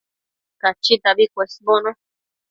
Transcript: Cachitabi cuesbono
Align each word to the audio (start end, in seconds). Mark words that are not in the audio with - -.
Cachitabi 0.61 1.25
cuesbono 1.33 1.89